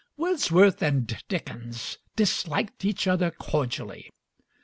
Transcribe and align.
Wordsworth 0.17 0.81
and 0.81 1.21
Dickens 1.27 1.99
disliked 2.15 2.83
each 2.85 3.05
other 3.05 3.29
cordially. 3.29 4.09